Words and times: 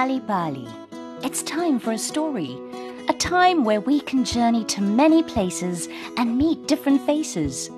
Bali 0.00 0.20
Bali. 0.20 0.66
It's 1.22 1.42
time 1.42 1.78
for 1.78 1.92
a 1.92 1.98
story. 1.98 2.56
A 3.10 3.12
time 3.12 3.64
where 3.64 3.82
we 3.82 4.00
can 4.00 4.24
journey 4.24 4.64
to 4.64 4.80
many 4.80 5.22
places 5.22 5.90
and 6.16 6.38
meet 6.38 6.66
different 6.66 7.04
faces. 7.04 7.68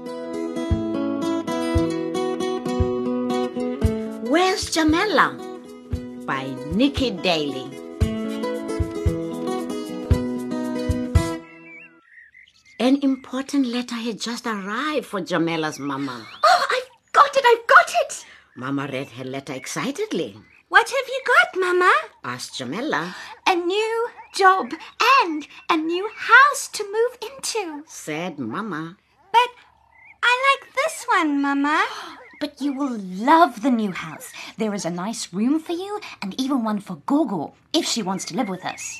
Where's 4.30 4.70
Jamela? 4.70 5.34
By 6.24 6.44
Niki 6.78 7.10
Daly. 7.24 7.66
An 12.78 13.02
important 13.02 13.66
letter 13.66 13.96
had 13.96 14.20
just 14.20 14.46
arrived 14.46 15.06
for 15.06 15.20
Jamela's 15.20 15.80
mama. 15.80 16.24
Oh, 16.44 16.66
I've 16.70 16.88
got 17.10 17.36
it, 17.36 17.44
I've 17.44 17.66
got 17.66 17.90
it. 18.02 18.24
Mama 18.54 18.88
read 18.92 19.08
her 19.08 19.24
letter 19.24 19.54
excitedly. 19.54 20.36
What 20.72 20.88
have 20.88 21.06
you 21.06 21.20
got, 21.26 21.60
Mama? 21.60 21.92
Asked 22.24 22.54
Jamela. 22.54 23.14
A 23.46 23.54
new 23.54 24.08
job 24.34 24.72
and 25.20 25.46
a 25.68 25.76
new 25.76 26.08
house 26.16 26.66
to 26.68 26.82
move 26.82 27.18
into. 27.20 27.84
Said 27.86 28.38
Mama. 28.38 28.96
But 29.32 29.50
I 30.22 30.32
like 30.48 30.72
this 30.74 31.04
one, 31.04 31.42
Mama. 31.42 31.86
But 32.40 32.62
you 32.62 32.72
will 32.72 32.96
love 32.98 33.60
the 33.60 33.70
new 33.70 33.92
house. 33.92 34.32
There 34.56 34.72
is 34.72 34.86
a 34.86 34.90
nice 34.90 35.30
room 35.30 35.60
for 35.60 35.72
you 35.72 36.00
and 36.22 36.40
even 36.40 36.64
one 36.64 36.80
for 36.80 36.96
Gogo 37.04 37.52
if 37.74 37.84
she 37.84 38.02
wants 38.02 38.24
to 38.26 38.36
live 38.36 38.48
with 38.48 38.64
us. 38.64 38.98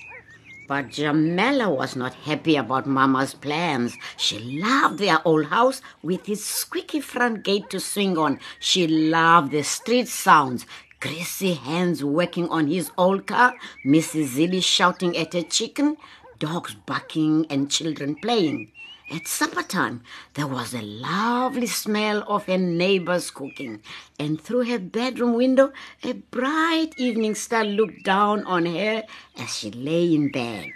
But 0.69 0.89
Jamela 0.89 1.75
was 1.75 1.97
not 1.97 2.13
happy 2.13 2.57
about 2.57 2.87
Mama's 2.87 3.33
plans. 3.33 3.97
She 4.19 4.61
loved 4.61 4.99
their 4.99 5.27
old 5.27 5.47
house 5.47 5.81
with 6.03 6.29
its 6.29 6.45
squeaky 6.45 7.01
front 7.01 7.45
gate 7.45 7.71
to 7.71 7.81
swing 7.81 8.19
on. 8.19 8.41
She 8.61 8.87
loved 8.87 9.53
the 9.53 9.65
street 9.65 10.09
sounds. 10.09 10.67
Greasy 11.03 11.55
hands 11.55 12.05
working 12.05 12.49
on 12.49 12.69
his 12.69 12.93
old 12.97 13.27
car, 13.27 13.55
Mrs. 13.85 14.37
Zilly 14.37 14.63
shouting 14.63 15.17
at 15.17 15.33
her 15.33 15.43
chicken, 15.43 15.97
dogs 16.39 16.77
barking, 16.87 17.45
and 17.51 17.69
children 17.69 18.15
playing. 18.15 18.71
At 19.11 19.27
supper 19.27 19.65
time, 19.65 20.05
there 20.35 20.47
was 20.47 20.73
a 20.73 20.81
lovely 20.81 21.67
smell 21.67 22.23
of 22.29 22.47
her 22.47 22.57
neighbor's 22.57 23.33
cooking, 23.33 23.83
and 24.17 24.41
through 24.41 24.63
her 24.67 24.79
bedroom 24.79 25.35
window, 25.35 25.73
a 26.05 26.13
bright 26.13 26.95
evening 26.97 27.35
star 27.35 27.65
looked 27.65 28.05
down 28.05 28.45
on 28.45 28.65
her 28.67 29.03
as 29.37 29.57
she 29.57 29.73
lay 29.73 30.15
in 30.15 30.31
bed. 30.31 30.71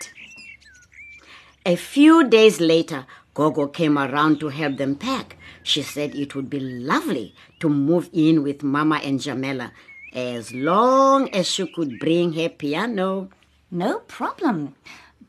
A 1.65 1.77
few 1.77 2.29
days 2.29 2.61
later, 2.61 3.07
Gogo 3.33 3.69
came 3.69 3.97
around 3.97 4.41
to 4.41 4.49
help 4.49 4.77
them 4.77 4.97
pack. 4.97 5.37
She 5.63 5.83
said 5.83 6.17
it 6.17 6.35
would 6.35 6.51
be 6.51 6.59
lovely 6.59 7.33
to 7.61 7.69
move 7.69 8.11
in 8.13 8.43
with 8.43 8.65
Mama 8.65 8.97
and 9.05 9.21
Jamela 9.21 9.71
as 10.17 10.55
long 10.55 11.29
as 11.35 11.47
she 11.47 11.71
could 11.71 11.99
bring 11.99 12.33
her 12.33 12.49
piano. 12.49 13.29
No 13.71 13.99
problem. 13.99 14.75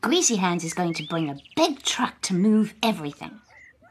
Greasy 0.00 0.36
Hands 0.36 0.64
is 0.64 0.72
going 0.72 0.94
to 0.94 1.06
bring 1.06 1.28
a 1.28 1.36
big 1.54 1.82
truck 1.82 2.20
to 2.22 2.34
move 2.34 2.72
everything. 2.82 3.38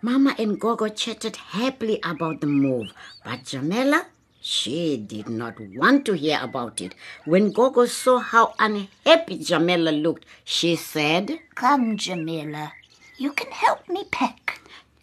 Mama 0.02 0.36
and 0.39 0.59
Gogo 0.59 0.88
chatted 0.88 1.36
happily 1.36 1.99
about 2.04 2.42
the 2.42 2.48
move, 2.48 2.92
but 3.23 3.44
Jamela, 3.44 4.05
she 4.42 4.98
did 4.98 5.30
not 5.30 5.60
want 5.60 6.05
to 6.05 6.14
hear 6.14 6.39
about 6.42 6.82
it. 6.82 6.95
When 7.26 7.52
Gogo 7.52 7.86
saw 7.86 8.17
how 8.20 8.55
unhappy 8.58 9.38
Jamela 9.38 10.02
looked, 10.02 10.26
she 10.44 10.76
said, 10.76 11.39
Come, 11.54 11.98
Jamela. 11.98 12.71
You 13.17 13.33
can 13.33 13.52
help 13.52 13.88
me 13.89 14.05
pack. 14.11 14.46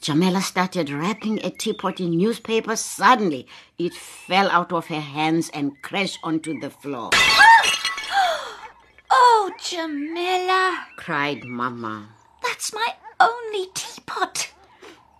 Jamela 0.04 0.42
started 0.42 0.90
wrapping 0.90 1.42
a 1.42 1.48
teapot 1.48 1.98
in 1.98 2.18
newspaper. 2.18 2.76
Suddenly, 2.76 3.46
it 3.78 3.94
fell 3.94 4.50
out 4.50 4.70
of 4.70 4.88
her 4.88 5.00
hands 5.00 5.48
and 5.54 5.80
crashed 5.80 6.18
onto 6.22 6.60
the 6.60 6.68
floor. 6.68 7.10
Oh, 9.10 9.50
Jamela. 9.58 10.76
cried 10.96 11.44
Mama. 11.44 12.08
That's 12.42 12.74
my 12.74 12.88
only 13.18 13.68
teapot. 13.72 14.52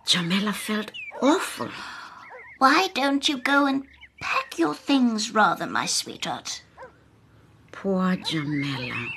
Jamela 0.05 0.53
felt 0.53 0.91
awful. 1.19 1.69
Why 2.59 2.89
don't 2.93 3.27
you 3.27 3.37
go 3.37 3.65
and 3.65 3.85
pack 4.21 4.59
your 4.59 4.75
things 4.75 5.31
rather, 5.31 5.65
my 5.65 5.87
sweetheart? 5.87 6.61
Poor 7.71 8.17
Jamela. 8.17 9.09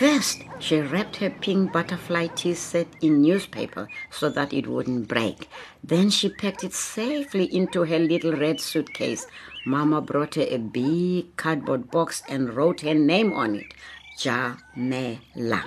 First, 0.00 0.44
she 0.60 0.80
wrapped 0.80 1.16
her 1.16 1.28
pink 1.28 1.74
butterfly 1.74 2.28
tea 2.28 2.54
set 2.54 2.86
in 3.02 3.20
newspaper 3.20 3.86
so 4.08 4.30
that 4.30 4.54
it 4.54 4.66
wouldn't 4.66 5.08
break. 5.08 5.46
Then 5.84 6.08
she 6.08 6.30
packed 6.30 6.64
it 6.64 6.72
safely 6.72 7.44
into 7.54 7.84
her 7.84 7.98
little 7.98 8.32
red 8.32 8.62
suitcase. 8.62 9.26
Mama 9.66 10.00
brought 10.00 10.36
her 10.36 10.46
a 10.48 10.56
big 10.56 11.36
cardboard 11.36 11.90
box 11.90 12.22
and 12.30 12.56
wrote 12.56 12.80
her 12.80 12.94
name 12.94 13.34
on 13.34 13.56
it. 13.56 13.74
Jamela. 14.16 15.64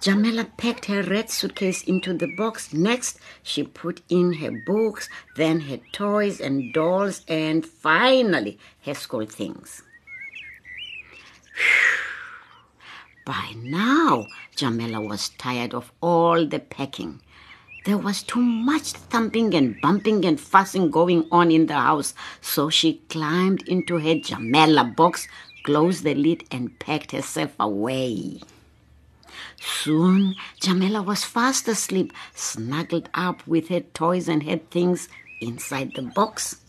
Jamela 0.00 0.56
packed 0.56 0.86
her 0.86 1.02
red 1.02 1.28
suitcase 1.28 1.82
into 1.82 2.14
the 2.14 2.34
box. 2.34 2.72
Next, 2.72 3.20
she 3.42 3.62
put 3.62 4.00
in 4.08 4.32
her 4.40 4.52
books, 4.64 5.10
then 5.36 5.60
her 5.60 5.80
toys 5.92 6.40
and 6.40 6.72
dolls, 6.72 7.26
and 7.28 7.66
finally 7.66 8.58
her 8.86 8.94
school 8.94 9.26
things. 9.26 9.82
By 13.26 13.54
now, 13.56 14.28
Jamela 14.56 15.04
was 15.04 15.30
tired 15.30 15.74
of 15.74 15.90
all 16.00 16.46
the 16.46 16.60
packing. 16.60 17.20
There 17.84 17.98
was 17.98 18.22
too 18.22 18.40
much 18.40 18.92
thumping 18.92 19.52
and 19.52 19.80
bumping 19.80 20.24
and 20.24 20.40
fussing 20.40 20.92
going 20.92 21.26
on 21.32 21.50
in 21.50 21.66
the 21.66 21.74
house, 21.74 22.14
so 22.40 22.70
she 22.70 23.02
climbed 23.08 23.66
into 23.66 23.98
her 23.98 24.14
Jamela 24.14 24.94
box, 24.94 25.26
closed 25.64 26.04
the 26.04 26.14
lid, 26.14 26.44
and 26.52 26.78
packed 26.78 27.10
herself 27.10 27.50
away. 27.58 28.42
Soon, 29.60 30.36
Jamela 30.60 31.04
was 31.04 31.24
fast 31.24 31.66
asleep, 31.66 32.12
snuggled 32.32 33.08
up 33.12 33.44
with 33.44 33.70
her 33.70 33.80
toys 33.80 34.28
and 34.28 34.44
her 34.44 34.58
things 34.70 35.08
inside 35.40 35.94
the 35.96 36.02
box. 36.02 36.60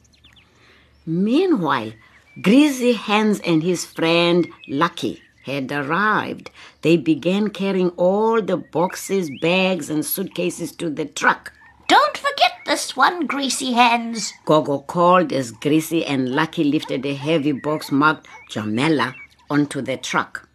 Meanwhile, 1.06 1.94
Greasy 2.41 2.94
Hands 2.94 3.39
and 3.41 3.62
his 3.62 3.85
friend 3.85 4.47
Lucky 4.68 5.22
had 5.47 5.72
arrived. 5.72 6.52
They 6.84 6.97
began 6.97 7.50
carrying 7.50 7.90
all 7.91 8.41
the 8.41 8.58
boxes, 8.58 9.31
bags, 9.41 9.90
and 9.90 10.06
suitcases 10.06 10.72
to 10.74 10.90
the 10.90 11.06
truck. 11.06 11.53
Don't 11.88 12.18
forget 12.18 12.52
this 12.66 12.96
one, 12.96 13.25
Greasy 13.25 13.74
Hands. 13.74 14.34
Gogo 14.46 14.80
called 14.80 15.31
as 15.31 15.52
Greasy 15.52 16.06
and 16.06 16.30
Lucky 16.30 16.66
lifted 16.66 17.06
a 17.06 17.16
heavy 17.16 17.53
box 17.53 17.91
marked 17.91 18.28
Jamela 18.52 19.16
onto 19.50 19.81
the 19.81 19.97
truck. 19.97 20.47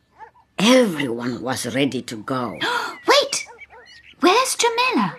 Everyone 0.58 1.42
was 1.42 1.74
ready 1.74 2.02
to 2.02 2.16
go. 2.16 2.58
Wait! 3.08 3.46
Where's 4.20 4.56
Jamela? 4.56 5.16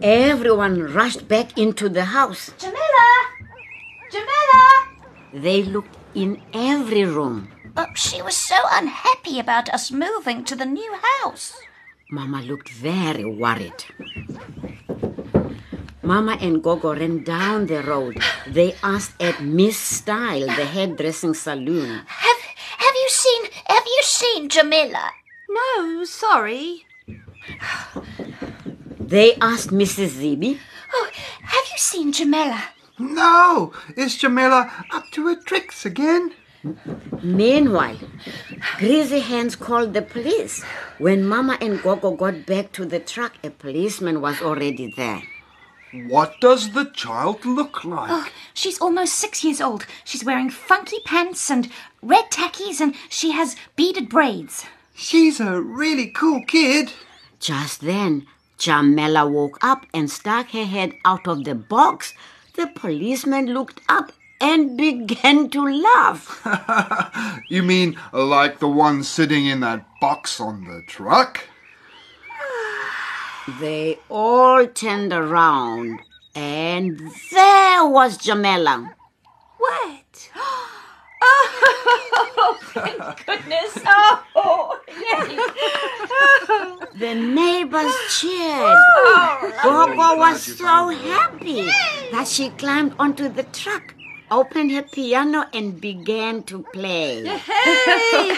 Everyone 0.00 0.92
rushed 0.94 1.26
back 1.26 1.58
into 1.58 1.88
the 1.88 2.04
house. 2.04 2.50
Jamela! 2.58 3.10
Jamela! 4.12 5.42
They 5.42 5.62
looked 5.64 5.96
in 6.14 6.40
every 6.52 7.04
room. 7.04 7.50
Oh, 7.76 7.86
she 7.94 8.22
was 8.22 8.36
so 8.36 8.56
unhappy 8.72 9.38
about 9.38 9.68
us 9.70 9.90
moving 9.90 10.44
to 10.44 10.54
the 10.54 10.64
new 10.64 10.94
house. 11.20 11.58
Mama 12.10 12.42
looked 12.42 12.68
very 12.70 13.24
worried. 13.24 13.84
Mama 16.02 16.36
and 16.40 16.62
Gogo 16.62 16.94
ran 16.94 17.24
down 17.24 17.66
the 17.66 17.82
road. 17.82 18.20
They 18.46 18.74
asked 18.82 19.20
at 19.20 19.42
Miss 19.42 19.76
Style, 19.76 20.46
the 20.46 20.66
hairdressing 20.68 21.34
salon. 21.34 22.04
Have 22.06 22.40
have 22.78 22.94
you 22.94 23.08
seen 23.08 23.42
have 23.66 23.86
you 23.86 24.00
seen 24.02 24.48
Jamela? 24.48 25.08
No, 25.48 26.04
sorry. 26.04 26.84
They 29.00 29.34
asked 29.40 29.70
Mrs. 29.70 30.20
Zibi. 30.20 30.58
Oh, 30.92 31.08
have 31.42 31.66
you 31.72 31.78
seen 31.78 32.12
Jamela? 32.12 32.62
No! 32.98 33.72
Is 33.96 34.16
Jamela 34.16 34.70
up 34.92 35.10
to 35.12 35.26
her 35.26 35.36
tricks 35.36 35.84
again? 35.84 36.32
Meanwhile, 37.22 37.98
Greasy 38.78 39.20
Hands 39.20 39.54
called 39.56 39.92
the 39.92 40.02
police. 40.02 40.62
When 40.98 41.26
Mama 41.26 41.58
and 41.60 41.82
Gogo 41.82 42.12
got 42.12 42.46
back 42.46 42.72
to 42.72 42.86
the 42.86 43.00
truck, 43.00 43.34
a 43.42 43.50
policeman 43.50 44.20
was 44.20 44.40
already 44.40 44.92
there. 44.96 45.22
What 46.08 46.40
does 46.40 46.72
the 46.72 46.86
child 46.86 47.44
look 47.44 47.84
like? 47.84 48.10
Oh, 48.10 48.26
she's 48.52 48.80
almost 48.80 49.14
six 49.14 49.44
years 49.44 49.60
old. 49.60 49.86
She's 50.04 50.24
wearing 50.24 50.50
funky 50.50 50.98
pants 51.04 51.50
and 51.50 51.70
red 52.02 52.30
tackies, 52.30 52.80
and 52.80 52.94
she 53.08 53.32
has 53.32 53.56
beaded 53.76 54.08
braids. 54.08 54.64
She's 54.94 55.38
a 55.38 55.60
really 55.60 56.08
cool 56.08 56.42
kid. 56.46 56.92
Just 57.38 57.82
then, 57.82 58.26
Jamela 58.58 59.30
woke 59.30 59.58
up 59.62 59.86
and 59.92 60.10
stuck 60.10 60.50
her 60.50 60.64
head 60.64 60.94
out 61.04 61.28
of 61.28 61.44
the 61.44 61.54
box. 61.54 62.14
The 62.54 62.68
policeman 62.68 63.46
looked 63.46 63.80
up 63.88 64.12
and 64.40 64.76
began 64.76 65.50
to 65.50 65.66
laugh. 65.66 66.40
you 67.48 67.64
mean 67.64 67.98
like 68.12 68.60
the 68.60 68.68
one 68.68 69.02
sitting 69.02 69.46
in 69.46 69.58
that 69.60 69.84
box 70.00 70.40
on 70.40 70.64
the 70.64 70.82
truck? 70.86 71.48
They 73.60 73.98
all 74.08 74.66
turned 74.68 75.12
around, 75.12 76.00
and 76.34 76.98
there 77.30 77.86
was 77.86 78.18
Jamela. 78.18 78.94
What? 79.58 80.30
Oh, 81.26 82.58
Goodness. 83.26 83.78
Oh, 84.36 84.78
yay. 84.88 85.38
The 86.98 87.14
neighbors 87.14 87.94
cheered. 88.10 88.76
Oh, 88.76 89.52
Gogo 89.62 90.18
was 90.18 90.42
so 90.42 90.88
happy 90.90 91.70
that 92.14 92.28
she 92.28 92.48
climbed 92.50 92.94
onto 92.96 93.28
the 93.28 93.42
truck, 93.42 93.92
opened 94.30 94.70
her 94.70 94.82
piano, 94.82 95.44
and 95.52 95.80
began 95.80 96.44
to 96.44 96.62
play. 96.72 97.26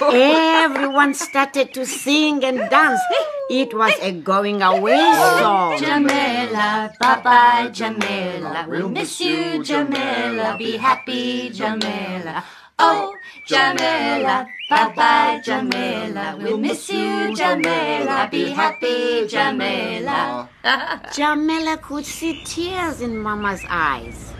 Everyone 0.00 1.12
started 1.12 1.75
to 1.75 1.84
sing 1.84 2.43
and 2.43 2.70
dance. 2.70 3.00
It 3.50 3.76
was 3.76 3.93
a 4.00 4.12
going 4.12 4.62
away 4.62 4.96
song. 4.96 5.76
Jamela, 5.76 6.96
bye 6.99 7.20
bye, 7.20 7.69
Jamela. 7.70 8.67
We'll 8.67 8.88
miss 8.88 9.20
you, 9.20 9.61
Jamela. 9.61 10.56
Be 10.56 10.78
happy, 10.78 11.50
Jamela. 11.50 12.43
Oh, 12.78 13.17
Jamela, 13.46 14.46
bye 14.69 14.93
bye, 14.94 15.40
Jamela. 15.43 16.37
We'll 16.37 16.58
miss 16.58 16.90
you, 16.90 17.32
Jamela. 17.34 18.31
Be 18.31 18.50
happy, 18.50 19.26
Jamela. 19.26 20.46
Jamela 20.64 21.81
could 21.81 22.05
see 22.05 22.43
tears 22.44 23.00
in 23.00 23.17
Mama's 23.17 23.64
eyes. 23.70 24.34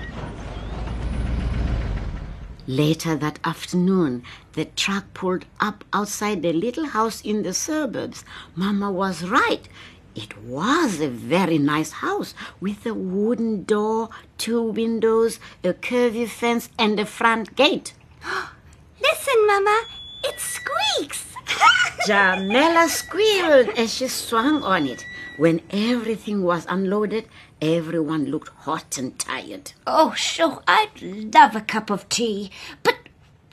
Later 2.67 3.17
that 3.17 3.39
afternoon, 3.43 4.23
the 4.53 4.67
truck 4.67 5.15
pulled 5.15 5.47
up 5.59 5.83
outside 5.95 6.43
the 6.43 6.53
little 6.53 6.85
house 6.85 7.23
in 7.23 7.43
the 7.43 7.55
suburbs. 7.55 8.23
Mama 8.55 8.93
was 8.93 9.25
right. 9.25 9.67
It 10.15 10.37
was 10.45 11.01
a 11.01 11.09
very 11.09 11.57
nice 11.57 11.93
house 11.93 12.35
with 12.61 12.85
a 12.85 12.93
wooden 12.93 13.65
door, 13.65 14.11
two 14.37 14.63
windows, 14.63 15.41
a 15.65 15.73
curvy 15.73 16.29
fence, 16.29 16.69
and 16.79 17.01
a 17.01 17.07
front 17.07 17.57
gate. 17.57 17.95
Listen, 19.01 19.47
Mama, 19.47 19.85
it 20.25 20.41
squeaks. 20.41 21.33
Jamela 22.07 22.89
squealed 22.89 23.69
as 23.79 23.95
she 23.95 24.09
swung 24.09 24.63
on 24.63 24.87
it. 24.87 25.05
When 25.37 25.61
everything 25.71 26.43
was 26.43 26.67
unloaded, 26.69 27.29
everyone 27.61 28.27
looked 28.27 28.49
hot 28.49 28.99
and 28.99 29.19
tired. 29.19 29.73
oh, 29.87 30.13
sure, 30.15 30.63
I'd 30.67 31.01
love 31.03 31.55
a 31.55 31.61
cup 31.61 31.91
of 31.91 32.09
tea, 32.09 32.51
but 32.83 32.97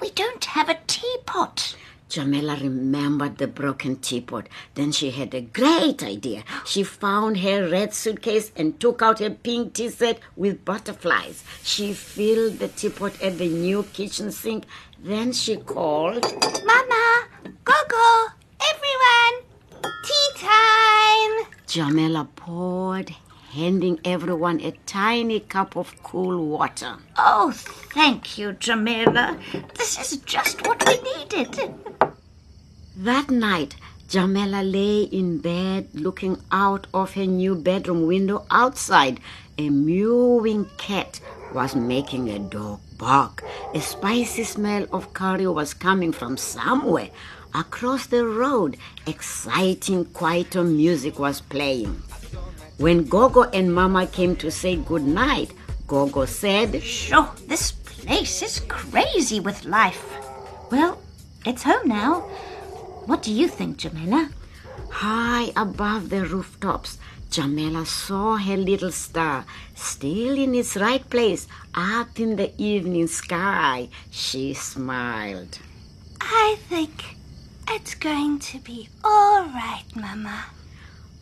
we 0.02 0.10
don't 0.12 0.46
have 0.46 0.70
a 0.70 0.80
teapot. 0.88 1.76
Jamela 2.14 2.62
remembered 2.62 3.40
the 3.40 3.48
broken 3.48 3.96
teapot. 3.96 4.48
Then 4.76 4.92
she 4.92 5.10
had 5.10 5.34
a 5.34 5.42
great 5.42 6.04
idea. 6.04 6.44
She 6.64 6.84
found 6.84 7.38
her 7.40 7.68
red 7.68 7.96
suitcase 7.96 8.52
and 8.56 8.80
took 8.80 9.02
out 9.02 9.20
a 9.20 9.32
pink 9.32 9.74
tea 9.74 9.90
set 9.90 10.20
with 10.36 10.64
butterflies. 10.64 11.44
She 11.64 11.92
filled 11.94 12.60
the 12.60 12.68
teapot 12.68 13.20
at 13.20 13.40
the 13.40 13.50
new 13.50 13.82
kitchen 13.94 14.32
sink. 14.32 14.66
Then 15.00 15.32
she 15.34 15.58
called, 15.58 16.24
Mama, 16.64 17.28
Gogo, 17.64 18.08
everyone, 18.72 19.36
tea 20.06 20.30
time. 20.38 21.34
Jamela 21.66 22.28
poured, 22.36 23.10
handing 23.54 24.00
everyone 24.04 24.60
a 24.62 24.72
tiny 24.88 25.40
cup 25.40 25.76
of 25.78 26.02
cool 26.02 26.48
water. 26.48 26.98
Oh, 27.18 27.52
thank 27.54 28.38
you, 28.38 28.54
Jamela. 28.54 29.38
This 29.76 30.00
is 30.00 30.18
just 30.22 30.66
what 30.66 30.84
we 30.88 30.96
needed. 31.12 31.74
That 32.98 33.30
night, 33.30 33.76
Jamela 34.10 34.64
lay 34.64 35.04
in 35.04 35.38
bed 35.38 35.88
looking 35.94 36.42
out 36.52 36.88
of 36.94 37.14
her 37.14 37.28
new 37.28 37.56
bedroom 37.56 38.08
window 38.08 38.46
outside. 38.50 39.20
A 39.60 39.70
mewing 39.70 40.66
cat 40.78 41.20
was 41.54 41.76
making 41.76 42.30
a 42.30 42.40
dog 42.40 42.80
bark. 42.98 43.44
A 43.76 43.82
spicy 43.82 44.46
smell 44.46 44.88
of 44.92 45.14
curry 45.14 45.46
was 45.46 45.76
coming 45.76 46.12
from 46.12 46.38
somewhere. 46.38 47.10
Across 47.54 48.08
the 48.08 48.26
road, 48.26 48.78
exciting 49.06 50.06
quieter 50.06 50.64
music 50.64 51.20
was 51.20 51.40
playing. 51.42 52.02
When 52.84 53.06
Gogo 53.06 53.44
and 53.44 53.74
Mama 53.74 54.08
came 54.08 54.36
to 54.36 54.52
say 54.52 54.76
good 54.76 55.04
night, 55.04 55.54
Gogo 55.88 56.26
said, 56.26 56.84
Sure, 56.84 57.32
this 57.48 57.72
place 57.72 58.42
is 58.42 58.60
crazy 58.68 59.40
with 59.40 59.64
life. 59.64 60.04
Well, 60.70 61.02
it's 61.46 61.64
home 61.64 61.88
now. 61.88 62.28
What 63.06 63.24
do 63.24 63.32
you 63.32 63.48
think, 63.48 63.78
Jamela? 63.78 64.34
High 64.90 65.54
above 65.56 66.10
the 66.10 66.26
rooftops, 66.26 66.98
Jamela 67.30 67.88
saw 67.88 68.36
her 68.36 68.58
little 68.58 68.92
star, 68.92 69.46
still 69.76 70.38
in 70.38 70.54
its 70.54 70.76
right 70.76 71.10
place, 71.10 71.48
up 71.74 72.20
in 72.20 72.36
the 72.36 72.52
evening 72.62 73.08
sky. 73.08 73.88
She 74.12 74.54
smiled. 74.54 75.58
I 76.20 76.58
think 76.68 77.16
it's 77.70 77.96
going 77.96 78.40
to 78.40 78.60
be 78.60 78.90
all 79.06 79.46
right, 79.46 79.86
Mama. 79.96 80.48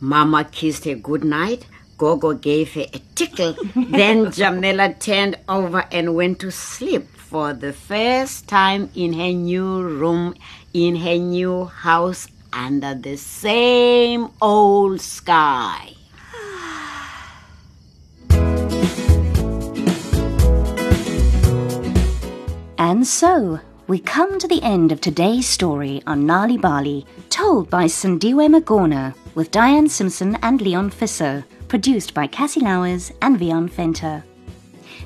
Mama 0.01 0.43
kissed 0.43 0.85
her 0.85 0.95
goodnight. 0.95 1.67
Gogo 1.97 2.33
gave 2.33 2.73
her 2.73 2.87
a 2.91 2.99
tickle. 3.13 3.53
then 3.75 4.25
Jamela 4.25 4.99
turned 4.99 5.37
over 5.47 5.85
and 5.91 6.15
went 6.15 6.39
to 6.39 6.51
sleep 6.51 7.07
for 7.15 7.53
the 7.53 7.71
first 7.71 8.47
time 8.47 8.89
in 8.95 9.13
her 9.13 9.31
new 9.31 9.83
room, 9.83 10.33
in 10.73 10.95
her 10.95 11.17
new 11.17 11.65
house, 11.65 12.27
under 12.51 12.95
the 12.95 13.15
same 13.15 14.29
old 14.41 14.99
sky. 14.99 15.93
And 22.79 23.05
so, 23.05 23.59
we 23.91 23.99
come 23.99 24.39
to 24.39 24.47
the 24.47 24.63
end 24.63 24.93
of 24.93 25.01
today's 25.01 25.45
story 25.45 26.01
on 26.07 26.25
Nal'ibali, 26.25 27.05
told 27.29 27.69
by 27.69 27.83
Sindiwe 27.83 28.49
Magona, 28.49 29.13
with 29.35 29.51
Diane 29.51 29.89
Simpson 29.89 30.37
and 30.41 30.61
Leon 30.61 30.91
Fisser, 30.91 31.43
produced 31.67 32.13
by 32.13 32.25
Cassie 32.25 32.61
Lowers 32.61 33.11
and 33.21 33.37
Vion 33.37 33.69
Fenter. 33.69 34.23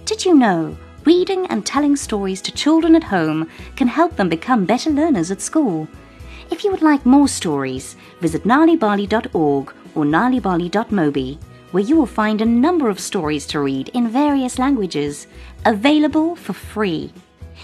Did 0.05 0.23
you 0.23 0.35
know 0.35 0.77
reading 1.03 1.47
and 1.47 1.65
telling 1.65 1.95
stories 1.95 2.43
to 2.43 2.51
children 2.51 2.95
at 2.95 3.05
home 3.05 3.49
can 3.75 3.87
help 3.87 4.15
them 4.17 4.29
become 4.29 4.65
better 4.65 4.91
learners 4.91 5.31
at 5.31 5.41
school? 5.41 5.87
If 6.51 6.63
you 6.63 6.69
would 6.69 6.83
like 6.83 7.07
more 7.07 7.27
stories, 7.27 7.95
visit 8.21 8.43
nalibali.org 8.43 9.73
or 9.95 10.05
nalibali.mobi, 10.05 11.39
where 11.71 11.83
you 11.83 11.95
will 11.95 12.05
find 12.21 12.39
a 12.39 12.45
number 12.45 12.89
of 12.89 12.99
stories 12.99 13.47
to 13.47 13.61
read 13.61 13.89
in 13.95 14.09
various 14.09 14.59
languages, 14.59 15.25
available 15.65 16.35
for 16.35 16.53
free. 16.53 17.11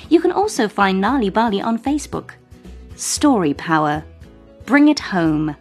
You 0.10 0.20
can 0.22 0.32
also 0.32 0.68
find 0.68 1.04
Nal'ibali 1.04 1.64
on 1.64 1.80
Facebook. 1.80 2.32
Story 2.96 3.54
Power. 3.54 4.04
Bring 4.66 4.88
it 4.90 5.00
home. 5.00 5.56